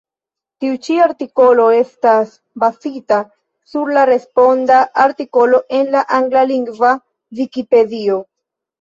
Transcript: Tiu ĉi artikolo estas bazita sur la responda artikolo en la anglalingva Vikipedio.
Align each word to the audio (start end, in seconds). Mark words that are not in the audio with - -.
Tiu 0.63 0.77
ĉi 0.85 0.95
artikolo 1.03 1.65
estas 1.81 2.31
bazita 2.65 3.21
sur 3.75 3.93
la 3.99 4.07
responda 4.13 4.83
artikolo 5.07 5.63
en 5.83 5.97
la 5.99 6.07
anglalingva 6.23 6.99
Vikipedio. 7.45 8.23